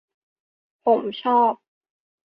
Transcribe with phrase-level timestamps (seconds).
[0.85, 1.53] ผมชอบ